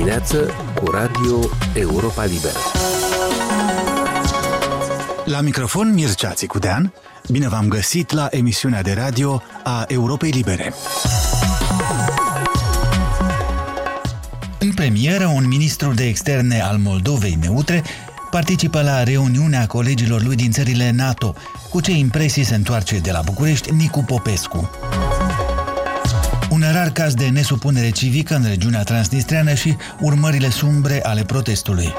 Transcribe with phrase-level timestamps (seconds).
[0.00, 1.38] dimineață cu Radio
[1.74, 2.58] Europa Liberă.
[5.24, 6.92] La microfon Mircea Țicudean,
[7.28, 10.74] bine v-am găsit la emisiunea de radio a Europei Libere.
[14.58, 17.82] În premieră, un ministru de externe al Moldovei neutre
[18.30, 21.34] participă la reuniunea colegilor lui din țările NATO.
[21.70, 24.70] Cu ce impresii se întoarce de la București Nicu Popescu?
[26.50, 31.92] Un rar caz de nesupunere civică în regiunea transnistreană și urmările sumbre ale protestului.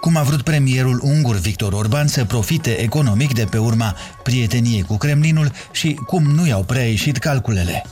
[0.00, 4.96] Cum a vrut premierul ungur Victor Orban să profite economic de pe urma prieteniei cu
[4.96, 7.84] Kremlinul și cum nu i-au prea ieșit calculele.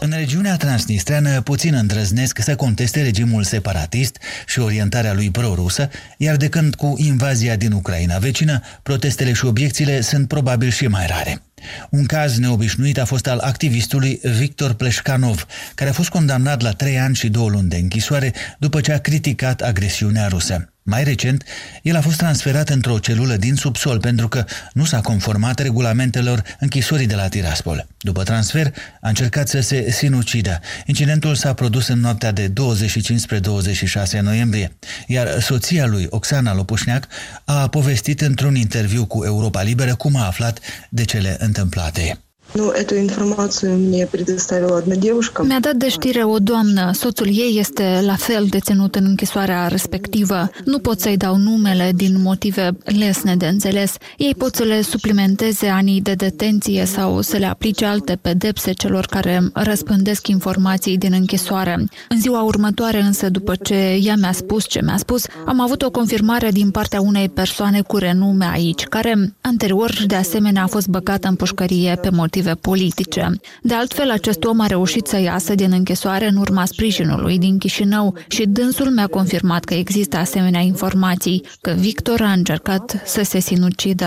[0.00, 6.48] În regiunea transnistreană, puțin îndrăznesc să conteste regimul separatist și orientarea lui pro-rusă, iar de
[6.48, 11.42] când cu invazia din Ucraina vecină, protestele și obiecțiile sunt probabil și mai rare.
[11.90, 16.98] Un caz neobișnuit a fost al activistului Victor Pleșcanov, care a fost condamnat la trei
[16.98, 20.72] ani și două luni de închisoare după ce a criticat agresiunea rusă.
[20.90, 21.44] Mai recent,
[21.82, 27.06] el a fost transferat într-o celulă din subsol pentru că nu s-a conformat regulamentelor închisorii
[27.06, 27.86] de la Tiraspol.
[27.98, 30.60] După transfer, a încercat să se sinucidă.
[30.86, 37.06] Incidentul s-a produs în noaptea de 25 spre 26 noiembrie, iar soția lui, Oxana Lopușneac,
[37.44, 42.18] a povestit într-un interviu cu Europa Liberă cum a aflat de cele întâmplate.
[42.53, 45.43] Nu, эту информацию мне предоставила одна девушка.
[45.43, 46.91] Mi-a dat de știre o doamnă.
[46.93, 50.49] Soțul ei este la fel deținut în închisoarea respectivă.
[50.65, 53.95] Nu pot să-i dau numele din motive lesne de înțeles.
[54.17, 59.05] Ei pot să le suplimenteze anii de detenție sau să le aplice alte pedepse celor
[59.05, 61.85] care răspândesc informații din închisoare.
[62.09, 65.91] În ziua următoare însă, după ce ea mi-a spus ce mi-a spus, am avut o
[65.91, 71.27] confirmare din partea unei persoane cu renume aici, care anterior de asemenea a fost băgată
[71.27, 73.40] în pușcărie pe motiv motive politice.
[73.62, 78.14] De altfel, acest om a reușit să iasă din închisoare în urma sprijinului din Chișinău
[78.28, 84.04] și dânsul mi-a confirmat că există asemenea informații, că Victor a încercat să se sinucidă.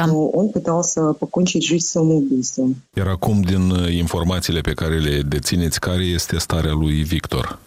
[2.94, 7.60] Iar acum, din informațiile pe care le dețineți, care este starea lui Victor?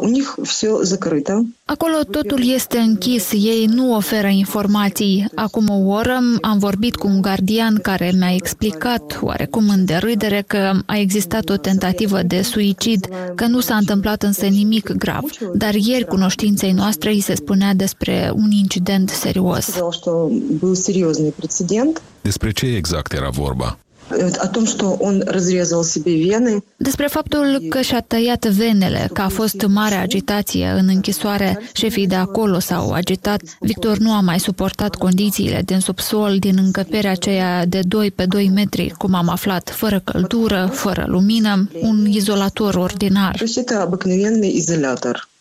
[0.00, 1.44] У них все закрыто.
[1.64, 5.28] Acolo totul este închis, ei nu oferă informații.
[5.34, 10.72] Acum o oră am vorbit cu un gardian care mi-a explicat, oarecum în derâdere, că
[10.86, 15.24] a existat o tentativă de suicid, că nu s-a întâmplat însă nimic grav.
[15.54, 19.78] Dar ieri cunoștinței noastre îi se spunea despre un incident serios.
[22.22, 23.78] Despre ce exact era vorba?
[24.40, 26.62] о том, что он разрезал себе вены.
[26.76, 32.14] Despre faptul că și-a tăiat venele, că a fost mare agitație în închisoare, șefii de
[32.14, 33.42] acolo s-au agitat.
[33.60, 38.50] Victor nu a mai suportat condițiile din subsol, din încăperea aceea de 2 pe 2
[38.54, 43.42] metri, cum am aflat, fără căldură, fără lumină, un izolator ordinar.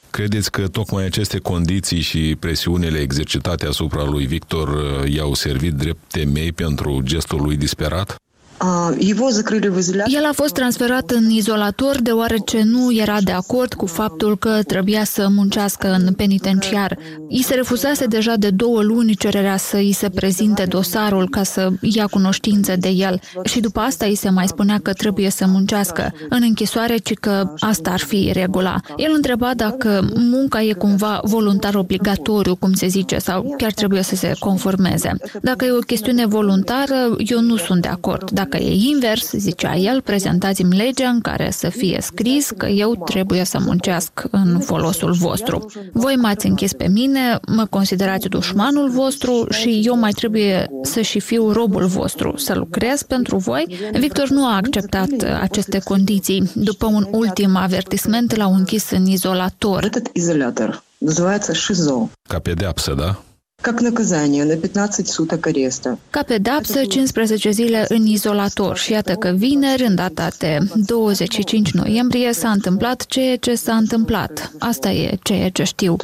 [0.10, 6.00] Credeți că tocmai aceste condiții și presiunile exercitate asupra lui Victor uh, i-au servit drept
[6.08, 8.16] temei pentru gestul lui disperat?
[10.07, 15.05] El a fost transferat în izolator deoarece nu era de acord cu faptul că trebuia
[15.05, 16.99] să muncească în penitenciar.
[17.29, 21.69] I se refuzase deja de două luni cererea să îi se prezinte dosarul ca să
[21.81, 26.13] ia cunoștință de el și după asta îi se mai spunea că trebuie să muncească
[26.29, 28.81] în închisoare, ci că asta ar fi regula.
[28.97, 34.15] El întreba dacă munca e cumva voluntar obligatoriu, cum se zice, sau chiar trebuie să
[34.15, 35.13] se conformeze.
[35.43, 38.31] Dacă e o chestiune voluntară, eu nu sunt de acord.
[38.31, 43.04] Dacă dacă e invers, zicea el, prezentați-mi legea în care să fie scris că eu
[43.06, 45.72] trebuie să muncesc în folosul vostru.
[45.94, 51.20] Voi m-ați închis pe mine, mă considerați dușmanul vostru și eu mai trebuie să și
[51.20, 53.78] fiu robul vostru, să lucrez pentru voi.
[53.94, 55.10] Victor nu a acceptat
[55.42, 56.52] aceste condiții.
[56.54, 59.90] După un ultim avertisment, l-au închis în izolator.
[60.14, 62.10] Изолятор называется ШИЗО.
[62.28, 63.24] Ca pedeapsă, da?
[63.62, 65.98] Как наказание на 15 суток ареста.
[66.10, 72.34] Ca pedapsă, 15 zile în izolator și iată că vineri, în data de 25 noiembrie,
[72.34, 74.52] s-a întâmplat ceea ce s-a întâmplat.
[74.60, 75.96] Asta e ceea ce știu.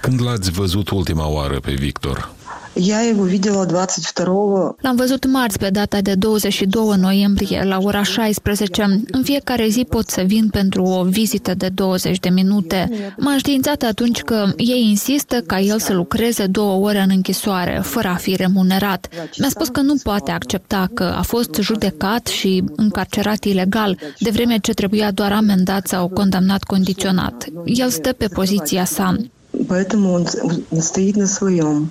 [0.00, 2.32] Când l-ați văzut ultima oară pe Victor?
[2.74, 9.02] Я его видела 22 L-am văzut marți pe data de 22 noiembrie la ora 16.
[9.10, 12.90] În fiecare zi pot să vin pentru o vizită de 20 de minute.
[13.18, 18.08] M-a științat atunci că ei insistă ca el să lucreze două ore în închisoare, fără
[18.08, 19.08] a fi remunerat.
[19.38, 24.58] Mi-a spus că nu poate accepta că a fost judecat și încarcerat ilegal, de vreme
[24.58, 27.46] ce trebuia doar amendat sau condamnat condiționat.
[27.64, 29.16] El stă pe poziția sa.
[29.66, 30.24] Поэтому он
[30.80, 31.90] стоит на своем.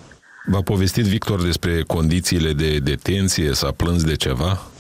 [0.51, 3.53] V-a povestit Victor despre condițiile de detenție?
[3.53, 4.71] S-a plâns de ceva?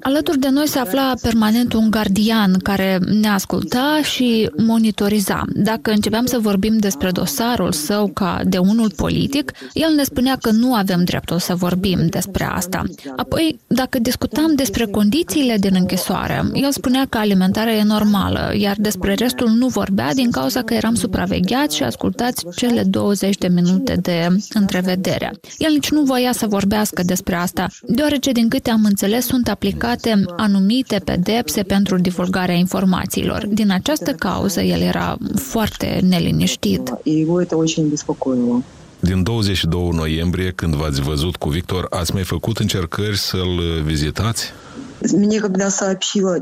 [0.00, 5.44] Alături de noi se afla permanent un gardian care ne asculta și monitoriza.
[5.54, 10.50] Dacă începeam să vorbim despre dosarul său ca de unul politic, el ne spunea că
[10.50, 12.82] nu avem dreptul să vorbim despre asta.
[13.16, 19.14] Apoi, dacă discutam despre condițiile din închisoare, el spunea că alimentarea e normală, iar despre
[19.14, 24.28] restul nu vorbea din cauza că eram supravegheați și ascultați cele 20 de minute de
[24.52, 25.32] întrevedere.
[25.58, 30.24] El nici nu voia să vorbească despre asta, deoarece, din câte am înțeles, sunt aplicate
[30.36, 33.46] anumite pedepse pentru divulgarea informațiilor.
[33.46, 36.92] Din această cauză, el era foarte neliniștit.
[39.00, 44.52] Din 22 noiembrie, când v-ați văzut cu Victor, ați mai făcut încercări să-l vizitați?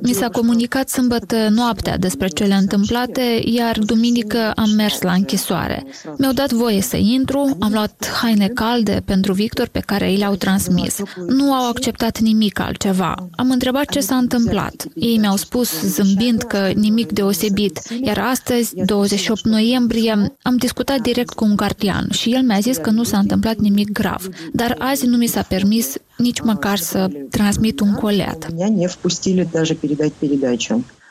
[0.02, 5.86] Mi s-a comunicat sâmbătă noaptea despre cele întâmplate, iar duminică am mers la închisoare.
[6.18, 10.34] Mi-au dat voie să intru, am luat haine calde pentru Victor pe care i le-au
[10.34, 10.96] transmis.
[11.26, 13.14] Nu au acceptat nimic altceva.
[13.32, 14.86] Am întrebat ce s-a întâmplat.
[14.94, 21.44] Ei mi-au spus, zâmbind, că nimic deosebit, iar astăzi, 28 noiembrie, am discutat direct cu
[21.44, 25.16] un gardian și el mi-a zis că nu s-a întâmplat nimic grav, dar azi nu
[25.16, 28.46] mi s-a permis nici măcar să transmit un colet.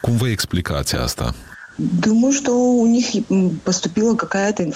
[0.01, 1.33] Cum vă explicați asta?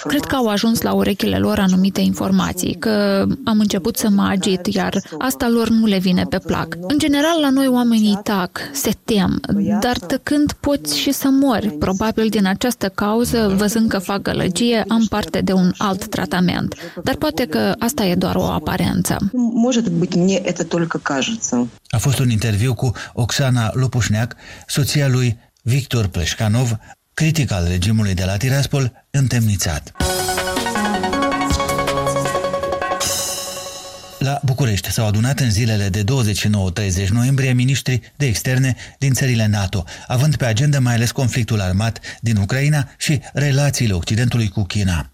[0.08, 4.66] Cred că au ajuns la urechile lor anumite informații, că am început să mă agit,
[4.66, 6.78] iar asta lor nu le vine pe plac.
[6.82, 9.42] În general, la noi oamenii tac, se tem,
[9.80, 11.70] dar tăcând poți și să mori.
[11.70, 16.76] Probabil din această cauză, văzând că fac gălăgie, am parte de un alt tratament.
[17.04, 19.18] Dar poate că asta e doar o aparență.
[21.90, 24.36] A fost un interviu cu Oxana Lopușneac,
[24.68, 26.78] soția lui Victor Pleșcanov,
[27.14, 29.92] critic al regimului de la Tiraspol, întemnițat.
[34.20, 36.04] La București s-au adunat în zilele de
[37.06, 42.00] 29-30 noiembrie miniștri de externe din țările NATO, având pe agenda mai ales conflictul armat
[42.22, 45.12] din Ucraina și relațiile Occidentului cu China.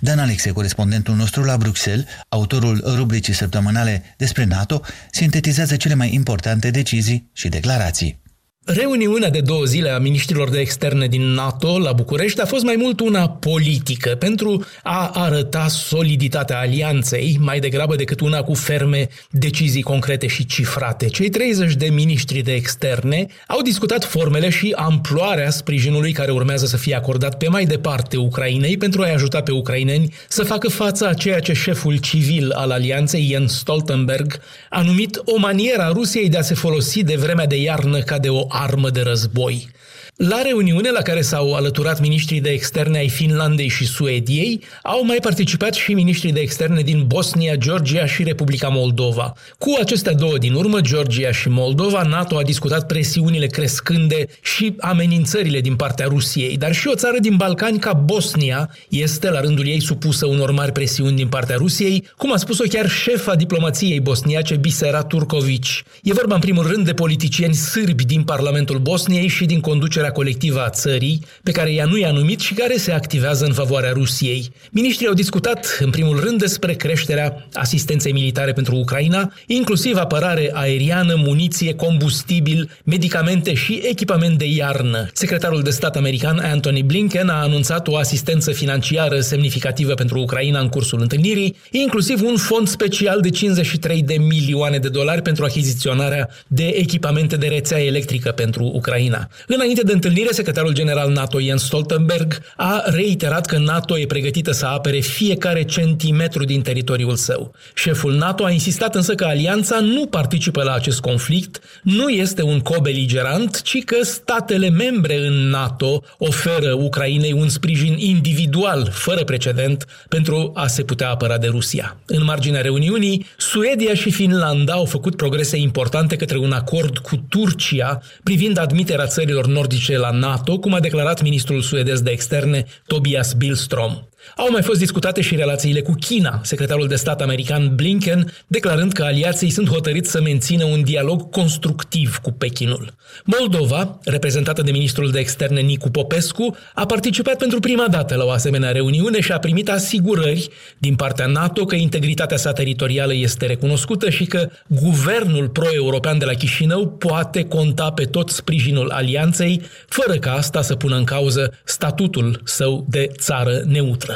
[0.00, 4.80] Dan Alexe, corespondentul nostru la Bruxelles, autorul rubricii săptămânale despre NATO,
[5.10, 8.26] sintetizează cele mai importante decizii și declarații.
[8.70, 12.74] Reuniunea de două zile a ministrilor de externe din NATO la București a fost mai
[12.78, 19.82] mult una politică pentru a arăta soliditatea alianței, mai degrabă decât una cu ferme decizii
[19.82, 21.06] concrete și cifrate.
[21.06, 26.76] Cei 30 de ministri de externe au discutat formele și amploarea sprijinului care urmează să
[26.76, 31.14] fie acordat pe mai departe Ucrainei pentru a-i ajuta pe ucraineni să facă față a
[31.14, 34.40] ceea ce șeful civil al alianței, Jens Stoltenberg,
[34.70, 38.18] a numit o manieră a Rusiei de a se folosi de vremea de iarnă ca
[38.18, 39.68] de o armă de război.
[40.18, 45.16] La reuniune la care s-au alăturat ministrii de externe ai Finlandei și Suediei, au mai
[45.22, 49.32] participat și ministrii de externe din Bosnia, Georgia și Republica Moldova.
[49.58, 55.60] Cu acestea două din urmă, Georgia și Moldova, NATO a discutat presiunile crescânde și amenințările
[55.60, 59.80] din partea Rusiei, dar și o țară din Balcani ca Bosnia este la rândul ei
[59.80, 65.02] supusă unor mari presiuni din partea Rusiei, cum a spus-o chiar șefa diplomației bosniace Bisera
[65.02, 65.64] Turkovic.
[66.02, 70.12] E vorba în primul rând de politicieni sârbi din Parlamentul Bosniei și din conducerea răspunderea
[70.12, 73.92] colectivă a țării, pe care ea nu i-a numit și care se activează în favoarea
[73.92, 74.48] Rusiei.
[74.70, 81.14] Ministrii au discutat, în primul rând, despre creșterea asistenței militare pentru Ucraina, inclusiv apărare aeriană,
[81.16, 85.08] muniție, combustibil, medicamente și echipament de iarnă.
[85.12, 90.68] Secretarul de stat american Anthony Blinken a anunțat o asistență financiară semnificativă pentru Ucraina în
[90.68, 96.64] cursul întâlnirii, inclusiv un fond special de 53 de milioane de dolari pentru achiziționarea de
[96.64, 99.28] echipamente de rețea electrică pentru Ucraina.
[99.46, 104.66] Înainte de întâlnire, secretarul general NATO Jens Stoltenberg a reiterat că NATO e pregătită să
[104.66, 107.54] apere fiecare centimetru din teritoriul său.
[107.74, 112.60] Șeful NATO a insistat însă că alianța nu participă la acest conflict, nu este un
[112.60, 120.52] co-beligerant, ci că statele membre în NATO oferă Ucrainei un sprijin individual, fără precedent, pentru
[120.54, 121.96] a se putea apăra de Rusia.
[122.06, 128.02] În marginea reuniunii, Suedia și Finlanda au făcut progrese importante către un acord cu Turcia
[128.22, 133.32] privind admiterea țărilor nordice duce la NATO, cum a declarat ministrul suedez de externe Tobias
[133.32, 134.08] Billstrom.
[134.36, 139.02] Au mai fost discutate și relațiile cu China, secretarul de stat american Blinken declarând că
[139.02, 142.94] aliații sunt hotărâți să mențină un dialog constructiv cu Pechinul.
[143.24, 148.30] Moldova, reprezentată de ministrul de externe Nicu Popescu, a participat pentru prima dată la o
[148.30, 150.48] asemenea reuniune și a primit asigurări
[150.78, 156.32] din partea NATO că integritatea sa teritorială este recunoscută și că guvernul pro-european de la
[156.32, 162.40] Chișinău poate conta pe tot sprijinul alianței, fără ca asta să pună în cauză statutul
[162.44, 164.07] său de țară neutră.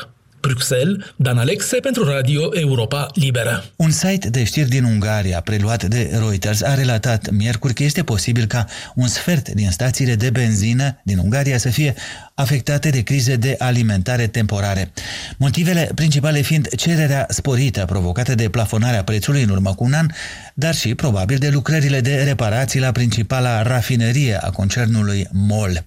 [0.43, 3.65] Bruxelles, Dan Alexe pentru Radio Europa Liberă.
[3.77, 8.45] Un site de știri din Ungaria, preluat de Reuters, a relatat miercuri că este posibil
[8.45, 11.95] ca un sfert din stațiile de benzină din Ungaria să fie
[12.35, 14.93] afectate de crize de alimentare temporare.
[15.37, 20.07] Motivele principale fiind cererea sporită provocată de plafonarea prețului în urmă cu un an,
[20.55, 25.85] dar și probabil de lucrările de reparații la principala rafinerie a concernului MOL.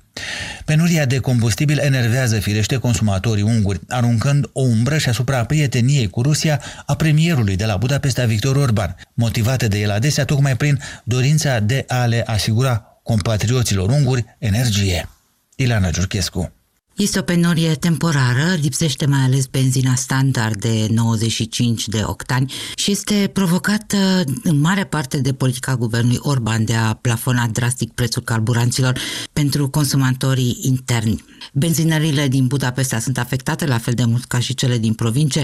[0.65, 6.61] Penuria de combustibil enervează firește consumatorii unguri, aruncând o umbră și asupra prieteniei cu Rusia
[6.85, 11.83] a premierului de la Budapesta, Victor Orban, motivată de el adesea tocmai prin dorința de
[11.87, 15.09] a le asigura compatrioților unguri energie.
[15.55, 16.54] Ilana Giurchescu
[16.95, 23.29] este o penurie temporară, lipsește mai ales benzina standard de 95 de octani și este
[23.33, 28.99] provocată în mare parte de politica guvernului Orban de a plafona drastic prețul carburanților
[29.33, 31.23] pentru consumatorii interni.
[31.53, 35.43] Benzinările din Budapesta sunt afectate la fel de mult ca și cele din provincie,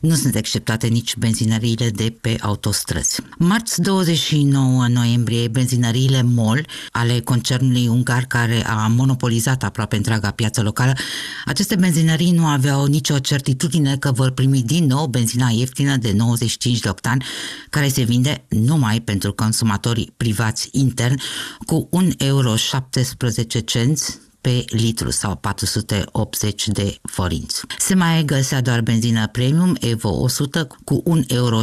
[0.00, 3.20] nu sunt exceptate nici benzinăriile de pe autostrăzi.
[3.38, 10.91] Marți 29 noiembrie, benzinăriile MOL ale concernului ungar care a monopolizat aproape întreaga piață locală,
[11.44, 16.78] aceste benzinării nu aveau nicio certitudine că vor primi din nou benzina ieftină de 95
[16.78, 17.24] de octani,
[17.70, 21.22] care se vinde numai pentru consumatorii privați interni
[21.66, 22.54] cu 1,17 euro
[24.42, 27.60] pe litru sau 480 de forinți.
[27.78, 31.62] Se mai găsea doar benzină premium Evo 100 cu 1,71 euro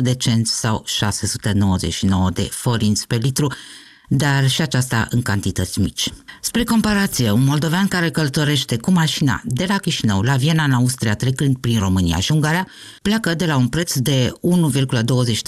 [0.00, 3.52] de cenți sau 699 de forinți pe litru,
[4.16, 6.12] dar și aceasta în cantități mici.
[6.40, 11.14] Spre comparație, un moldovean care călătorește cu mașina de la Chișinău la Viena în Austria
[11.14, 12.68] trecând prin România și Ungaria
[13.02, 14.32] pleacă de la un preț de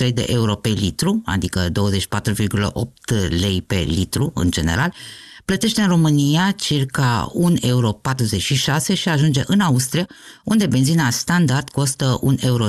[0.06, 1.72] 1,23 de euro pe litru, adică 24,8
[3.28, 4.94] lei pe litru în general,
[5.44, 8.00] plătește în România circa 1,46 euro
[8.94, 10.06] și ajunge în Austria,
[10.44, 12.68] unde benzina standard costă 1,56 euro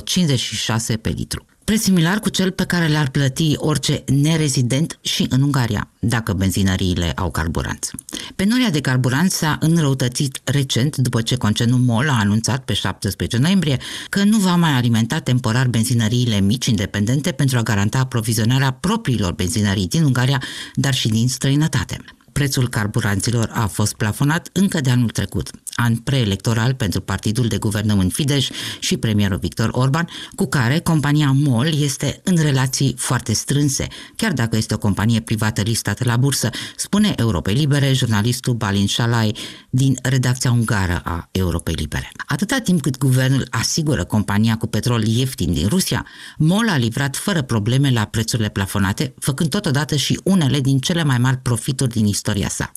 [1.01, 1.46] pe litru.
[1.68, 7.12] Preț similar cu cel pe care le-ar plăti orice nerezident și în Ungaria, dacă benzinăriile
[7.16, 7.92] au carburanți.
[8.36, 13.78] Penuria de carburanți s-a înrăutățit recent după ce concernul MOL a anunțat pe 17 noiembrie
[14.10, 19.88] că nu va mai alimenta temporar benzinăriile mici independente pentru a garanta aprovizionarea propriilor benzinării
[19.88, 20.42] din Ungaria,
[20.74, 21.98] dar și din străinătate
[22.38, 28.13] prețul carburanților a fost plafonat încă de anul trecut, an preelectoral pentru partidul de guvernământ
[28.13, 34.34] Fidesz și premierul Victor Orban, cu care compania MOL este în relații foarte strânse, chiar
[34.34, 39.38] dacă este o companie privată listată la bursă, spune Europei Libere jurnalistul Balin Shalai
[39.70, 42.12] din redacția ungară a Europei Libere.
[42.27, 46.06] Atâta timp cât guvernul asigură compania cu petrol ieftin din Rusia,
[46.38, 51.17] MOL a livrat fără probleme la prețurile plafonate, făcând totodată și unele din cele mai
[51.17, 52.72] mari profituri din istorie istoria sa.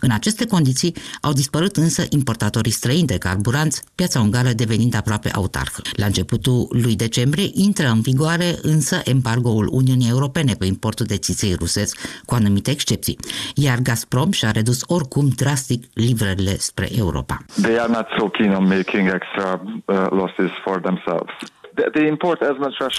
[0.00, 5.82] În aceste condiții au dispărut însă importatorii străini de carburanți, piața ungară devenind aproape autarhă.
[5.96, 11.54] La începutul lui decembrie intră în vigoare însă embargoul Uniunii Europene pe importul de țiței
[11.54, 13.18] rusesc, cu anumite excepții,
[13.54, 17.36] iar Gazprom și-a redus oricum drastic livrările spre Europa.
[17.62, 21.34] They are not so keen on making extra uh, losses for themselves.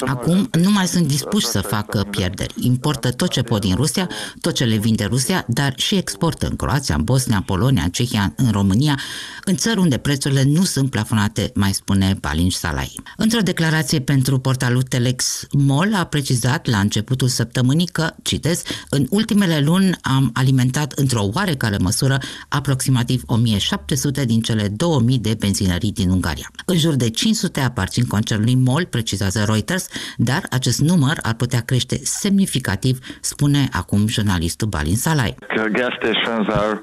[0.05, 2.53] Acum nu mai sunt dispuși să facă pierderi.
[2.62, 4.10] Importă tot ce pot din Rusia,
[4.41, 7.89] tot ce le vinde Rusia, dar și exportă în Croația, în Bosnia, în Polonia, în
[7.89, 9.00] Cehia, în România,
[9.44, 12.94] în țări unde prețurile nu sunt plafonate, mai spune Balin Salai.
[13.17, 19.60] Într-o declarație pentru portalul Telex, MOL a precizat la începutul săptămânii că, citez, în ultimele
[19.60, 22.17] luni am alimentat într-o oarecare măsură
[22.50, 26.51] aproximativ 1700 din cele 2000 de benzinării din Ungaria.
[26.65, 32.00] În jur de 500 aparțin concernului MOL, precizează Reuters, dar acest număr ar putea crește
[32.03, 35.36] semnificativ, spune acum jurnalistul Balin Salai.
[35.72, 36.81] Gas stations are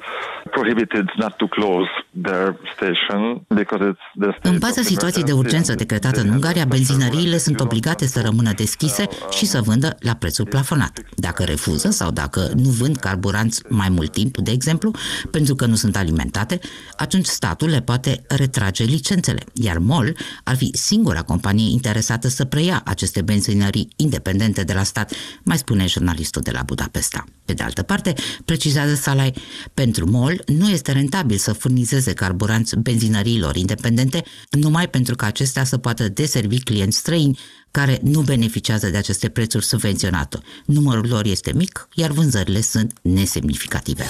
[0.50, 1.90] prohibited not to close
[2.22, 7.60] their station because it's the În baza situației de urgență decretată în Ungaria, benzinăriile sunt
[7.60, 11.00] obligate să rămână deschise și să vândă la prețul plafonat.
[11.16, 14.90] Dacă refuză sau dacă nu vând carburanți mai mult timp, de exemplu,
[15.30, 16.58] pentru că nu sunt alimentate,
[16.96, 22.82] atunci statul le poate retrage licențele, iar MOL ar fi singura companie interesată să preia
[22.84, 25.12] aceste benzinării independente de la stat,
[25.42, 27.24] mai spune jurnalistul de la Budapesta.
[27.44, 28.14] Pe de altă parte,
[28.44, 29.34] precizează Salai,
[29.74, 35.78] pentru MOL nu este rentabil să furnizeze carburanți benzinăriilor independente numai pentru că acestea să
[35.78, 37.38] poată deservi clienți străini
[37.70, 40.38] care nu beneficiază de aceste prețuri subvenționate.
[40.66, 44.04] Numărul lor este mic, iar vânzările sunt nesemnificative.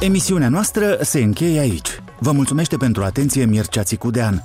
[0.00, 1.88] Emisiunea noastră se încheie aici.
[2.18, 4.44] Vă mulțumește pentru atenție Mircea Țicudean.